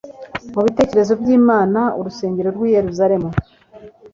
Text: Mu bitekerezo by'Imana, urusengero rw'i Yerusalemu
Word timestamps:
Mu 0.53 0.61
bitekerezo 0.65 1.11
by'Imana, 1.21 1.81
urusengero 1.99 2.49
rw'i 2.55 2.71
Yerusalemu 2.77 3.29